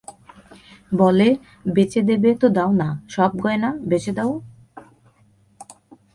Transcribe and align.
বলে, 0.99 1.27
বেচে 1.75 2.01
দেবে 2.09 2.29
তো 2.41 2.47
দাও 2.49 2.71
না, 2.71 2.89
সব 3.09 3.31
গয়না, 3.43 3.69
বেচে 3.89 4.11
দাও। 4.17 4.31